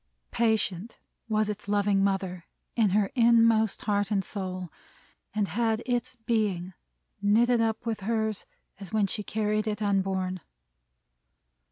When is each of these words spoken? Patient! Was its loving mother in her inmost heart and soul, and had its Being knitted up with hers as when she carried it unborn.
Patient! 0.31 0.97
Was 1.29 1.47
its 1.47 1.67
loving 1.67 2.03
mother 2.03 2.45
in 2.75 2.89
her 2.89 3.11
inmost 3.13 3.83
heart 3.83 4.09
and 4.09 4.25
soul, 4.25 4.71
and 5.35 5.47
had 5.49 5.83
its 5.85 6.15
Being 6.15 6.73
knitted 7.21 7.61
up 7.61 7.85
with 7.85 7.99
hers 7.99 8.47
as 8.79 8.91
when 8.91 9.05
she 9.05 9.21
carried 9.21 9.67
it 9.67 9.79
unborn. 9.79 10.39